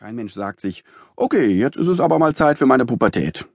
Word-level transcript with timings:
Kein 0.00 0.14
Mensch 0.14 0.32
sagt 0.32 0.62
sich, 0.62 0.82
okay, 1.14 1.48
jetzt 1.48 1.76
ist 1.76 1.86
es 1.86 2.00
aber 2.00 2.18
mal 2.18 2.34
Zeit 2.34 2.56
für 2.56 2.64
meine 2.64 2.86
Pubertät. 2.86 3.46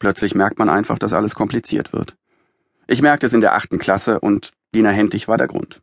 Plötzlich 0.00 0.34
merkt 0.34 0.58
man 0.58 0.68
einfach, 0.68 0.98
dass 0.98 1.12
alles 1.12 1.36
kompliziert 1.36 1.92
wird. 1.92 2.16
Ich 2.88 3.00
merkte 3.00 3.26
es 3.26 3.32
in 3.32 3.40
der 3.40 3.54
achten 3.54 3.78
Klasse 3.78 4.18
und 4.18 4.50
Lina 4.72 4.90
Hentig 4.90 5.28
war 5.28 5.36
der 5.36 5.46
Grund. 5.46 5.82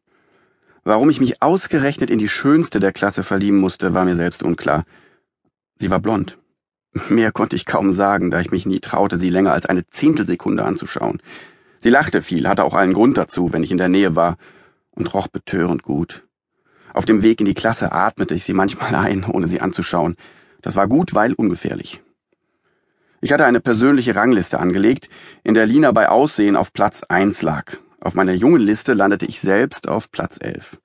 Warum 0.84 1.10
ich 1.10 1.22
mich 1.22 1.42
ausgerechnet 1.42 2.10
in 2.10 2.20
die 2.20 2.28
schönste 2.28 2.82
der 2.82 2.92
Klasse 2.92 3.24
verlieben 3.24 3.60
musste, 3.60 3.94
war 3.94 4.04
mir 4.04 4.18
selbst 4.18 4.44
unklar. 4.44 4.84
Sie 5.80 5.90
war 5.90 6.02
blond. 6.02 6.38
Mehr 7.08 7.32
konnte 7.32 7.56
ich 7.56 7.66
kaum 7.66 7.94
sagen, 7.94 8.32
da 8.32 8.42
ich 8.42 8.52
mich 8.52 8.66
nie 8.66 8.82
traute, 8.82 9.18
sie 9.18 9.30
länger 9.30 9.54
als 9.54 9.66
eine 9.66 9.90
Zehntelsekunde 9.92 10.66
anzuschauen. 10.66 11.22
Sie 11.78 11.90
lachte 11.90 12.22
viel, 12.22 12.50
hatte 12.50 12.66
auch 12.66 12.74
allen 12.74 12.92
Grund 12.92 13.18
dazu, 13.18 13.54
wenn 13.54 13.64
ich 13.64 13.72
in 13.72 13.78
der 13.78 13.88
Nähe 13.88 14.14
war, 14.14 14.36
und 14.90 15.14
roch 15.14 15.30
betörend 15.30 15.84
gut. 15.84 16.28
Auf 16.94 17.06
dem 17.06 17.24
Weg 17.24 17.40
in 17.40 17.46
die 17.46 17.54
Klasse 17.54 17.92
atmete 17.92 18.36
ich 18.36 18.44
sie 18.44 18.54
manchmal 18.54 18.96
ein, 18.96 19.26
ohne 19.26 19.48
sie 19.48 19.62
anzuschauen. 19.62 20.16
Das 20.62 20.76
war 20.76 20.88
gut, 20.88 21.14
weil 21.14 21.34
ungefährlich. 21.34 22.02
Ich 23.22 23.32
hatte 23.32 23.46
eine 23.46 23.60
persönliche 23.60 24.16
Rangliste 24.16 24.60
angelegt, 24.60 25.10
in 25.44 25.54
der 25.54 25.68
Lina 25.68 25.92
bei 25.92 26.10
Aussehen 26.10 26.56
auf 26.56 26.74
Platz 26.74 27.04
eins 27.04 27.42
lag. 27.42 27.78
Auf 28.00 28.16
meiner 28.16 28.34
jungen 28.34 28.62
Liste 28.62 28.94
landete 28.94 29.28
ich 29.28 29.40
selbst 29.40 29.88
auf 29.88 30.12
Platz 30.12 30.38
elf. 30.42 30.80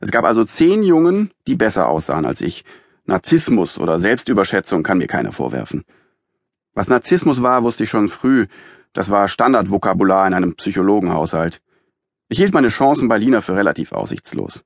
Es 0.00 0.10
gab 0.10 0.24
also 0.24 0.44
zehn 0.44 0.82
Jungen, 0.82 1.30
die 1.46 1.54
besser 1.54 1.88
aussahen 1.88 2.26
als 2.26 2.40
ich. 2.40 2.64
Narzissmus 3.04 3.78
oder 3.78 4.00
Selbstüberschätzung 4.00 4.82
kann 4.82 4.98
mir 4.98 5.06
keiner 5.06 5.30
vorwerfen. 5.30 5.84
Was 6.74 6.88
Narzissmus 6.88 7.40
war, 7.40 7.62
wusste 7.62 7.84
ich 7.84 7.90
schon 7.90 8.08
früh. 8.08 8.46
Das 8.92 9.10
war 9.10 9.28
Standardvokabular 9.28 10.26
in 10.26 10.34
einem 10.34 10.56
Psychologenhaushalt. 10.56 11.60
Ich 12.28 12.38
hielt 12.38 12.52
meine 12.52 12.68
Chancen 12.68 13.06
bei 13.08 13.16
Lina 13.16 13.40
für 13.40 13.54
relativ 13.54 13.92
aussichtslos. 13.92 14.64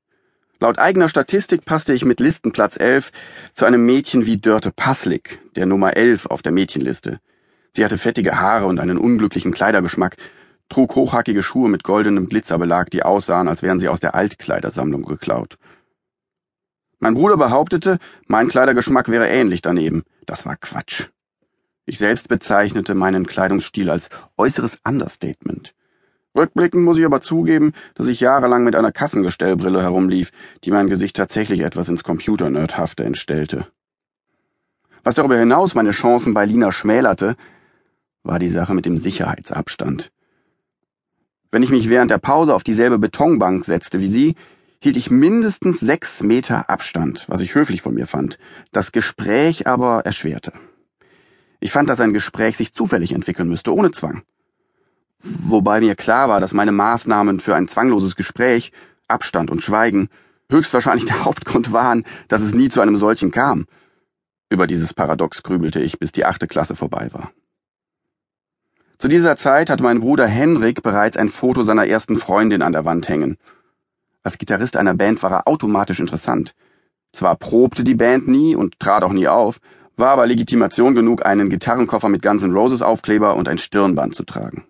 Laut 0.63 0.79
eigener 0.79 1.09
Statistik 1.09 1.65
passte 1.65 1.95
ich 1.95 2.05
mit 2.05 2.21
Listenplatz 2.21 2.79
11 2.79 3.13
zu 3.55 3.65
einem 3.65 3.87
Mädchen 3.87 4.27
wie 4.27 4.37
Dörte 4.37 4.71
Passlik, 4.71 5.41
der 5.57 5.65
Nummer 5.65 5.97
11 5.97 6.27
auf 6.27 6.43
der 6.43 6.53
Mädchenliste. 6.53 7.19
Sie 7.75 7.83
hatte 7.83 7.97
fettige 7.97 8.39
Haare 8.39 8.67
und 8.67 8.79
einen 8.79 8.99
unglücklichen 8.99 9.52
Kleidergeschmack, 9.52 10.17
trug 10.69 10.95
hochhackige 10.97 11.43
Schuhe 11.43 11.71
mit 11.71 11.83
goldenem 11.83 12.29
Glitzerbelag, 12.29 12.91
die 12.91 13.02
aussahen, 13.02 13.49
als 13.49 13.63
wären 13.63 13.80
sie 13.80 13.89
aus 13.89 14.01
der 14.01 14.15
Altkleidersammlung 14.15 15.05
geklaut. 15.05 15.57
Mein 16.99 17.15
Bruder 17.15 17.39
behauptete, 17.39 17.99
mein 18.27 18.49
Kleidergeschmack 18.49 19.09
wäre 19.09 19.30
ähnlich 19.30 19.63
daneben. 19.63 20.02
Das 20.27 20.45
war 20.45 20.57
Quatsch. 20.57 21.07
Ich 21.87 21.97
selbst 21.97 22.29
bezeichnete 22.29 22.95
meinen 22.95 23.27
Kleidungsstil 23.27 23.89
als 23.89 24.11
äußeres 24.37 24.79
Understatement. 24.85 25.73
Rückblickend 26.37 26.85
muss 26.85 26.99
ich 26.99 27.05
aber 27.05 27.21
zugeben, 27.21 27.73
dass 27.95 28.07
ich 28.07 28.21
jahrelang 28.21 28.63
mit 28.63 28.77
einer 28.77 28.93
Kassengestellbrille 28.93 29.83
herumlief, 29.83 30.31
die 30.65 30.71
mein 30.71 30.89
Gesicht 30.89 31.17
tatsächlich 31.17 31.61
etwas 31.61 31.89
ins 31.89 32.05
Computernerdhafte 32.05 33.05
entstellte. 33.05 33.67
Was 35.03 35.17
darüber 35.17 35.37
hinaus 35.37 35.75
meine 35.75 35.91
Chancen 35.91 36.35
bei 36.35 36.45
Lina 36.45 36.73
schmälerte, 36.73 37.37
war 38.23 38.39
die 38.39 38.49
Sache 38.49 38.75
mit 38.75 38.87
dem 38.87 38.99
Sicherheitsabstand. 38.99 40.13
Wenn 41.51 41.65
ich 41.65 41.71
mich 41.71 41.89
während 41.89 42.13
der 42.13 42.19
Pause 42.19 42.55
auf 42.55 42.63
dieselbe 42.63 42.99
Betonbank 42.99 43.65
setzte 43.65 43.99
wie 43.99 44.07
sie, 44.07 44.37
hielt 44.81 44.97
ich 44.97 45.11
mindestens 45.11 45.81
sechs 45.81 46.23
Meter 46.23 46.71
Abstand, 46.71 47.25
was 47.29 47.41
ich 47.41 47.55
höflich 47.55 47.83
von 47.83 47.95
mir 47.95 48.07
fand, 48.07 48.39
das 48.71 48.93
Gespräch 48.93 49.67
aber 49.67 50.07
erschwerte. 50.07 50.53
Ich 51.59 51.73
fand, 51.73 51.91
dass 51.91 52.01
ein 52.01 52.13
Gespräch 52.13 52.57
sich 52.57 52.73
zufällig 52.73 53.13
entwickeln 53.13 53.49
müsste, 53.49 53.75
ohne 53.75 53.91
Zwang 53.91 54.23
wobei 55.23 55.80
mir 55.80 55.95
klar 55.95 56.29
war, 56.29 56.40
dass 56.40 56.52
meine 56.52 56.73
Maßnahmen 56.73 57.40
für 57.40 57.54
ein 57.54 57.68
zwangloses 57.68 58.16
Gespräch, 58.16 58.73
Abstand 59.09 59.51
und 59.51 59.62
Schweigen 59.62 60.09
höchstwahrscheinlich 60.51 61.04
der 61.07 61.24
Hauptgrund 61.24 61.73
waren, 61.73 62.04
dass 62.29 62.43
es 62.43 62.54
nie 62.54 62.68
zu 62.68 62.80
einem 62.80 62.96
solchen 62.96 63.30
kam. 63.30 63.66
Über 64.50 64.66
dieses 64.66 64.94
Paradox 64.94 65.43
grübelte 65.43 65.81
ich, 65.81 65.99
bis 65.99 66.12
die 66.12 66.25
achte 66.25 66.49
Klasse 66.49 66.75
vorbei 66.75 67.09
war. 67.12 67.31
Zu 68.99 69.09
dieser 69.09 69.37
Zeit 69.37 69.71
hatte 69.71 69.82
mein 69.82 70.00
Bruder 70.00 70.27
Henrik 70.27 70.82
bereits 70.82 71.16
ein 71.16 71.31
Foto 71.31 71.62
seiner 71.62 71.87
ersten 71.87 72.19
Freundin 72.19 72.61
an 72.61 72.72
der 72.72 72.84
Wand 72.84 73.09
hängen. 73.09 73.39
Als 74.22 74.37
Gitarrist 74.37 74.77
einer 74.77 74.93
Band 74.93 75.22
war 75.22 75.31
er 75.31 75.49
automatisch 75.49 76.00
interessant. 76.00 76.55
Zwar 77.12 77.37
probte 77.37 77.83
die 77.83 77.95
Band 77.95 78.28
nie 78.28 78.55
und 78.55 78.78
trat 78.78 79.03
auch 79.03 79.12
nie 79.12 79.27
auf, 79.27 79.59
war 79.97 80.11
aber 80.11 80.27
Legitimation 80.27 80.95
genug, 80.95 81.25
einen 81.25 81.49
Gitarrenkoffer 81.49 82.09
mit 82.09 82.22
Guns 82.22 82.43
N' 82.43 82.53
Roses 82.53 82.83
Aufkleber 82.83 83.37
und 83.37 83.49
ein 83.49 83.59
Stirnband 83.59 84.15
zu 84.15 84.25
tragen. 84.25 84.65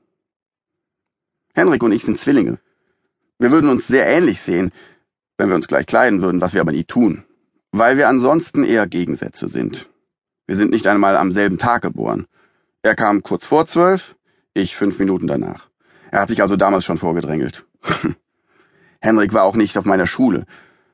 Henrik 1.54 1.82
und 1.82 1.92
ich 1.92 2.04
sind 2.04 2.18
Zwillinge. 2.18 2.58
Wir 3.38 3.52
würden 3.52 3.70
uns 3.70 3.86
sehr 3.86 4.06
ähnlich 4.06 4.40
sehen, 4.40 4.70
wenn 5.38 5.48
wir 5.48 5.56
uns 5.56 5.68
gleich 5.68 5.86
kleiden 5.86 6.22
würden, 6.22 6.40
was 6.40 6.54
wir 6.54 6.60
aber 6.60 6.72
nie 6.72 6.84
tun, 6.84 7.24
weil 7.72 7.96
wir 7.96 8.08
ansonsten 8.08 8.64
eher 8.64 8.86
Gegensätze 8.86 9.48
sind. 9.48 9.88
Wir 10.46 10.56
sind 10.56 10.70
nicht 10.70 10.86
einmal 10.86 11.16
am 11.16 11.32
selben 11.32 11.58
Tag 11.58 11.82
geboren. 11.82 12.26
Er 12.82 12.94
kam 12.94 13.22
kurz 13.22 13.46
vor 13.46 13.66
zwölf, 13.66 14.16
ich 14.52 14.76
fünf 14.76 14.98
Minuten 14.98 15.26
danach. 15.26 15.68
Er 16.10 16.20
hat 16.20 16.28
sich 16.28 16.42
also 16.42 16.56
damals 16.56 16.84
schon 16.84 16.98
vorgedrängelt. 16.98 17.64
Henrik 19.00 19.32
war 19.32 19.44
auch 19.44 19.56
nicht 19.56 19.78
auf 19.78 19.84
meiner 19.84 20.06
Schule. 20.06 20.44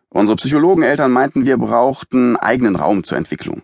Unsere 0.09 0.37
Psychologeneltern 0.37 1.11
meinten, 1.11 1.45
wir 1.45 1.57
brauchten 1.57 2.37
eigenen 2.37 2.77
Raum 2.77 3.03
zur 3.03 3.19
Entwicklung. 3.19 3.63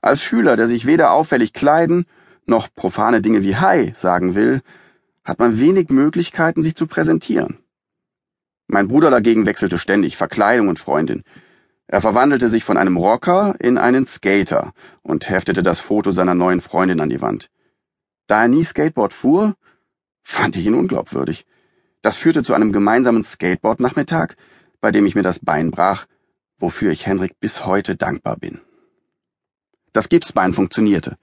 Als 0.00 0.22
Schüler, 0.22 0.56
der 0.56 0.68
sich 0.68 0.86
weder 0.86 1.12
auffällig 1.12 1.52
kleiden 1.52 2.06
noch 2.46 2.68
profane 2.74 3.20
Dinge 3.20 3.42
wie 3.42 3.56
Hi 3.56 3.92
sagen 3.94 4.34
will, 4.34 4.62
hat 5.24 5.38
man 5.38 5.60
wenig 5.60 5.88
Möglichkeiten, 5.90 6.62
sich 6.62 6.74
zu 6.74 6.86
präsentieren. 6.86 7.58
Mein 8.66 8.88
Bruder 8.88 9.10
dagegen 9.10 9.46
wechselte 9.46 9.78
ständig 9.78 10.16
Verkleidung 10.16 10.68
und 10.68 10.78
Freundin. 10.78 11.22
Er 11.86 12.00
verwandelte 12.00 12.48
sich 12.48 12.64
von 12.64 12.76
einem 12.76 12.96
Rocker 12.96 13.54
in 13.58 13.76
einen 13.76 14.06
Skater 14.06 14.72
und 15.02 15.28
heftete 15.28 15.62
das 15.62 15.80
Foto 15.80 16.10
seiner 16.10 16.34
neuen 16.34 16.60
Freundin 16.60 17.00
an 17.00 17.10
die 17.10 17.20
Wand. 17.20 17.50
Da 18.26 18.42
er 18.42 18.48
nie 18.48 18.64
Skateboard 18.64 19.12
fuhr, 19.12 19.56
fand 20.22 20.56
ich 20.56 20.66
ihn 20.66 20.74
unglaubwürdig. 20.74 21.44
Das 22.00 22.16
führte 22.16 22.42
zu 22.42 22.54
einem 22.54 22.72
gemeinsamen 22.72 23.24
Skateboard-Nachmittag, 23.24 24.36
bei 24.80 24.90
dem 24.90 25.06
ich 25.06 25.14
mir 25.14 25.22
das 25.22 25.38
Bein 25.38 25.70
brach, 25.70 26.06
wofür 26.56 26.92
ich 26.92 27.06
Henrik 27.06 27.38
bis 27.40 27.66
heute 27.66 27.96
dankbar 27.96 28.36
bin. 28.36 28.60
Das 29.92 30.08
Gipsbein 30.08 30.54
funktionierte. 30.54 31.18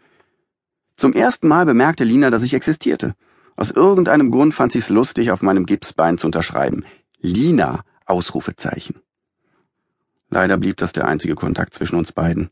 Zum 0.96 1.14
ersten 1.14 1.48
Mal 1.48 1.66
bemerkte 1.66 2.04
Lina, 2.04 2.30
dass 2.30 2.44
ich 2.44 2.54
existierte. 2.54 3.16
Aus 3.60 3.72
irgendeinem 3.72 4.32
Grund 4.32 4.54
fand 4.54 4.72
sie's 4.72 4.88
lustig, 4.88 5.32
auf 5.32 5.42
meinem 5.42 5.66
Gipsbein 5.66 6.18
zu 6.18 6.28
unterschreiben. 6.28 6.86
Lina! 7.20 7.82
Ausrufezeichen. 8.06 9.02
Leider 10.30 10.56
blieb 10.56 10.78
das 10.78 10.94
der 10.94 11.06
einzige 11.06 11.36
Kontakt 11.36 11.74
zwischen 11.74 11.98
uns 11.98 12.14
beiden. 12.14 12.52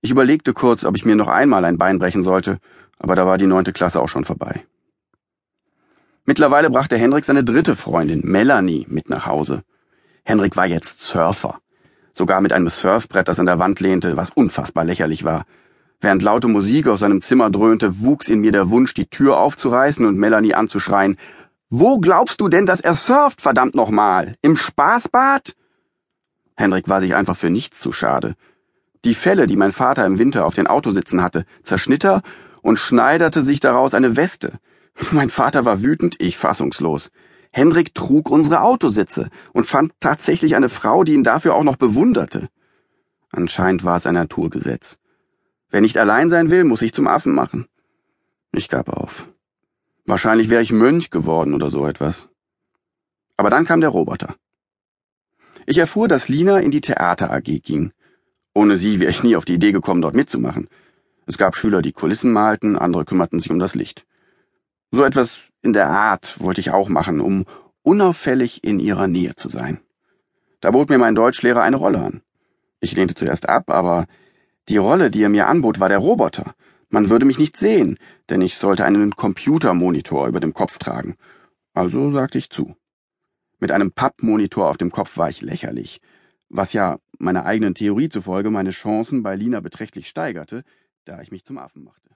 Ich 0.00 0.10
überlegte 0.10 0.54
kurz, 0.54 0.84
ob 0.84 0.96
ich 0.96 1.04
mir 1.04 1.16
noch 1.16 1.28
einmal 1.28 1.66
ein 1.66 1.76
Bein 1.76 1.98
brechen 1.98 2.22
sollte, 2.22 2.60
aber 2.98 3.14
da 3.14 3.26
war 3.26 3.36
die 3.36 3.46
neunte 3.46 3.74
Klasse 3.74 4.00
auch 4.00 4.08
schon 4.08 4.24
vorbei. 4.24 4.64
Mittlerweile 6.24 6.70
brachte 6.70 6.96
Henrik 6.96 7.26
seine 7.26 7.44
dritte 7.44 7.76
Freundin, 7.76 8.22
Melanie, 8.24 8.86
mit 8.88 9.10
nach 9.10 9.26
Hause. 9.26 9.64
Henrik 10.24 10.56
war 10.56 10.66
jetzt 10.66 11.00
Surfer. 11.00 11.60
Sogar 12.14 12.40
mit 12.40 12.54
einem 12.54 12.70
Surfbrett, 12.70 13.28
das 13.28 13.38
an 13.38 13.44
der 13.44 13.58
Wand 13.58 13.80
lehnte, 13.80 14.16
was 14.16 14.30
unfassbar 14.30 14.86
lächerlich 14.86 15.24
war. 15.24 15.44
Während 16.00 16.22
laute 16.22 16.48
Musik 16.48 16.88
aus 16.88 17.00
seinem 17.00 17.22
Zimmer 17.22 17.50
dröhnte, 17.50 18.00
wuchs 18.00 18.28
in 18.28 18.40
mir 18.40 18.52
der 18.52 18.70
Wunsch, 18.70 18.94
die 18.94 19.06
Tür 19.06 19.38
aufzureißen 19.38 20.04
und 20.04 20.18
Melanie 20.18 20.54
anzuschreien. 20.54 21.16
Wo 21.70 21.98
glaubst 21.98 22.40
du 22.40 22.48
denn, 22.48 22.66
dass 22.66 22.80
er 22.80 22.94
surft, 22.94 23.40
verdammt 23.40 23.74
nochmal? 23.74 24.36
Im 24.42 24.56
Spaßbad? 24.56 25.56
Henrik 26.56 26.88
war 26.88 27.00
sich 27.00 27.14
einfach 27.14 27.36
für 27.36 27.50
nichts 27.50 27.80
zu 27.80 27.92
schade. 27.92 28.34
Die 29.04 29.14
Felle, 29.14 29.46
die 29.46 29.56
mein 29.56 29.72
Vater 29.72 30.04
im 30.06 30.18
Winter 30.18 30.46
auf 30.46 30.54
den 30.54 30.66
Autositzen 30.66 31.22
hatte, 31.22 31.44
zerschnitt 31.62 32.04
er 32.04 32.22
und 32.62 32.78
schneiderte 32.78 33.42
sich 33.42 33.60
daraus 33.60 33.94
eine 33.94 34.16
Weste. 34.16 34.58
Mein 35.12 35.30
Vater 35.30 35.64
war 35.64 35.82
wütend, 35.82 36.16
ich 36.20 36.36
fassungslos. 36.36 37.10
Henrik 37.52 37.94
trug 37.94 38.30
unsere 38.30 38.62
Autositze 38.62 39.28
und 39.52 39.66
fand 39.66 39.92
tatsächlich 40.00 40.56
eine 40.56 40.68
Frau, 40.68 41.04
die 41.04 41.14
ihn 41.14 41.24
dafür 41.24 41.54
auch 41.54 41.64
noch 41.64 41.76
bewunderte. 41.76 42.48
Anscheinend 43.30 43.84
war 43.84 43.96
es 43.96 44.06
ein 44.06 44.14
Naturgesetz. 44.14 44.98
Wer 45.70 45.80
nicht 45.80 45.98
allein 45.98 46.30
sein 46.30 46.50
will, 46.50 46.64
muss 46.64 46.80
sich 46.80 46.92
zum 46.94 47.06
Affen 47.06 47.34
machen. 47.34 47.66
Ich 48.52 48.68
gab 48.68 48.88
auf. 48.88 49.28
Wahrscheinlich 50.04 50.48
wäre 50.48 50.62
ich 50.62 50.72
Mönch 50.72 51.10
geworden 51.10 51.54
oder 51.54 51.70
so 51.70 51.86
etwas. 51.86 52.28
Aber 53.36 53.50
dann 53.50 53.64
kam 53.64 53.80
der 53.80 53.90
Roboter. 53.90 54.36
Ich 55.66 55.78
erfuhr, 55.78 56.06
dass 56.06 56.28
Lina 56.28 56.60
in 56.60 56.70
die 56.70 56.80
Theater 56.80 57.30
AG 57.32 57.42
ging. 57.42 57.92
Ohne 58.54 58.78
sie 58.78 59.00
wäre 59.00 59.10
ich 59.10 59.24
nie 59.24 59.36
auf 59.36 59.44
die 59.44 59.54
Idee 59.54 59.72
gekommen, 59.72 60.00
dort 60.00 60.14
mitzumachen. 60.14 60.68
Es 61.26 61.38
gab 61.38 61.56
Schüler, 61.56 61.82
die 61.82 61.92
Kulissen 61.92 62.32
malten, 62.32 62.78
andere 62.78 63.04
kümmerten 63.04 63.40
sich 63.40 63.50
um 63.50 63.58
das 63.58 63.74
Licht. 63.74 64.06
So 64.92 65.02
etwas 65.02 65.40
in 65.62 65.72
der 65.72 65.88
Art 65.88 66.40
wollte 66.40 66.60
ich 66.60 66.70
auch 66.70 66.88
machen, 66.88 67.20
um 67.20 67.44
unauffällig 67.82 68.62
in 68.62 68.78
ihrer 68.78 69.08
Nähe 69.08 69.34
zu 69.34 69.48
sein. 69.48 69.80
Da 70.60 70.70
bot 70.70 70.88
mir 70.88 70.98
mein 70.98 71.16
Deutschlehrer 71.16 71.62
eine 71.62 71.76
Rolle 71.76 71.98
an. 71.98 72.22
Ich 72.80 72.92
lehnte 72.92 73.14
zuerst 73.14 73.48
ab, 73.48 73.70
aber 73.70 74.06
die 74.68 74.76
Rolle, 74.76 75.10
die 75.10 75.22
er 75.22 75.28
mir 75.28 75.46
anbot, 75.46 75.80
war 75.80 75.88
der 75.88 75.98
Roboter. 75.98 76.54
Man 76.88 77.10
würde 77.10 77.26
mich 77.26 77.38
nicht 77.38 77.56
sehen, 77.56 77.98
denn 78.30 78.40
ich 78.40 78.56
sollte 78.56 78.84
einen 78.84 79.16
Computermonitor 79.16 80.26
über 80.26 80.40
dem 80.40 80.54
Kopf 80.54 80.78
tragen. 80.78 81.16
Also 81.74 82.10
sagte 82.10 82.38
ich 82.38 82.50
zu. 82.50 82.76
Mit 83.58 83.70
einem 83.72 83.92
Pappmonitor 83.92 84.68
auf 84.68 84.76
dem 84.76 84.90
Kopf 84.90 85.16
war 85.16 85.28
ich 85.28 85.40
lächerlich, 85.40 86.00
was 86.48 86.72
ja 86.72 86.98
meiner 87.18 87.44
eigenen 87.44 87.74
Theorie 87.74 88.08
zufolge 88.08 88.50
meine 88.50 88.70
Chancen 88.70 89.22
bei 89.22 89.36
Lina 89.36 89.60
beträchtlich 89.60 90.08
steigerte, 90.08 90.64
da 91.04 91.20
ich 91.22 91.30
mich 91.30 91.44
zum 91.44 91.58
Affen 91.58 91.84
machte. 91.84 92.15